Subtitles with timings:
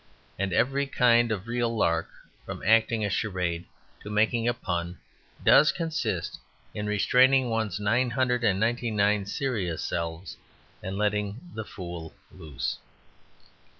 [0.39, 2.09] And every kind of real lark,
[2.43, 3.65] from acting a charade
[4.01, 4.97] to making a pun,
[5.45, 6.39] does consist
[6.73, 10.37] in restraining one's nine hundred and ninety nine serious selves
[10.81, 12.79] and letting the fool loose.